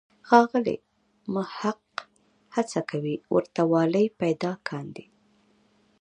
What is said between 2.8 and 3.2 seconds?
کوي